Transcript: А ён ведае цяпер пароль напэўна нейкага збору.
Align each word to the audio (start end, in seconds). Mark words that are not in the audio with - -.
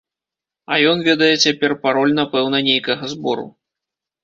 А 0.71 0.77
ён 0.91 1.03
ведае 1.09 1.27
цяпер 1.43 1.77
пароль 1.85 2.17
напэўна 2.21 2.65
нейкага 2.71 3.03
збору. 3.15 3.49